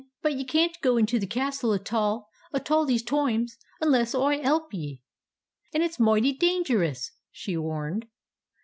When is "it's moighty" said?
5.83-6.33